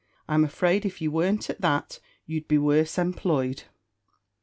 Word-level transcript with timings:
I'm 0.27 0.43
afraid 0.43 0.83
if 0.83 0.99
you 0.99 1.11
weren't 1.11 1.47
at 1.51 1.61
that 1.61 1.99
you'd 2.25 2.47
be 2.47 2.57
worse 2.57 2.97
employed." 2.97 3.65